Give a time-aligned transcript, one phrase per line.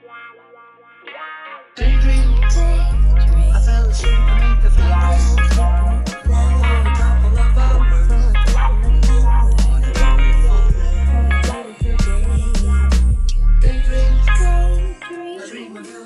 [0.00, 0.08] You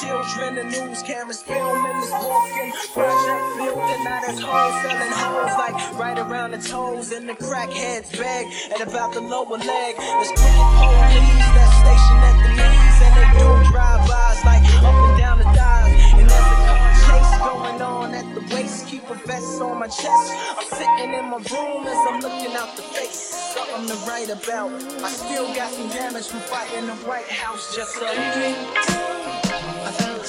[0.00, 0.54] children.
[0.56, 4.04] The news cameras filming this walking project building.
[4.04, 8.88] Now there's hoes selling hoes like right around the toes in the crackhead's bag and
[8.88, 9.96] about the lower leg.
[9.96, 15.18] There's crooked police that station at the knees and they do drive-bys like up and
[15.18, 15.92] down the thighs.
[16.16, 18.86] And there's a car chase going on at the waist.
[18.88, 20.32] Keep a vest on my chest.
[20.56, 23.36] I'm sitting in my room as I'm looking out the face.
[23.54, 24.72] Something to write about.
[25.02, 27.74] I still got some damage from fighting the White House.
[27.74, 29.49] Just dream.
[29.90, 30.20] I fell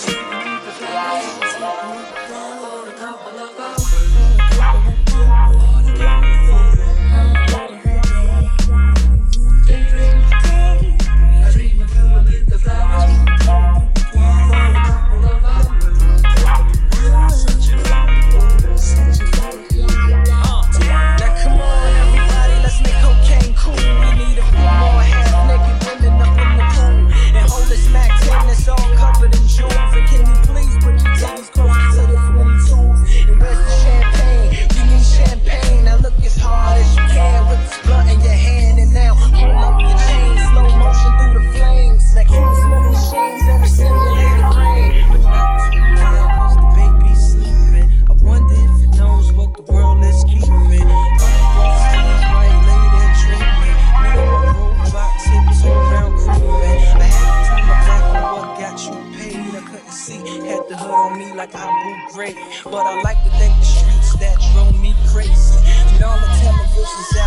[60.21, 62.37] Had the hood on me like I grew great.
[62.63, 65.57] But I like to thank the streets that drove me crazy.
[65.65, 67.17] And all the televisions